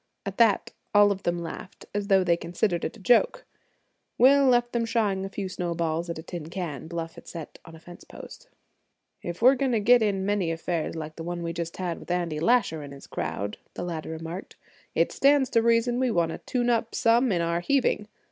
At 0.25 0.37
that 0.39 0.71
all 0.95 1.11
of 1.11 1.21
them 1.21 1.37
laughed, 1.37 1.85
as 1.93 2.07
though 2.07 2.23
they 2.23 2.35
considered 2.35 2.83
it 2.83 2.97
a 2.97 2.99
joke. 2.99 3.45
Will 4.17 4.47
left 4.47 4.71
them 4.73 4.83
shying 4.83 5.23
a 5.23 5.29
few 5.29 5.47
snowballs 5.47 6.09
at 6.09 6.17
a 6.17 6.23
tin 6.23 6.49
can 6.49 6.87
Bluff 6.87 7.13
had 7.13 7.27
set 7.27 7.59
on 7.65 7.75
a 7.75 7.79
fence 7.79 8.03
post. 8.03 8.49
"If 9.21 9.43
we're 9.43 9.53
going 9.53 9.73
to 9.73 9.79
get 9.79 10.01
in 10.01 10.25
many 10.25 10.51
affairs 10.51 10.95
like 10.95 11.17
the 11.17 11.23
one 11.23 11.43
we 11.43 11.53
just 11.53 11.77
had 11.77 11.99
with 11.99 12.09
Andy 12.09 12.39
Lasher 12.39 12.81
and 12.81 12.93
his 12.93 13.05
crowd," 13.05 13.59
the 13.75 13.83
latter 13.83 14.09
remarked, 14.09 14.55
"it 14.95 15.11
stands 15.11 15.51
to 15.51 15.61
reason 15.61 15.99
we 15.99 16.09
want 16.09 16.31
to 16.31 16.39
tune 16.39 16.71
up 16.71 16.95
some 16.95 17.31
in 17.31 17.41
our 17.43 17.59
heaving. 17.59 18.07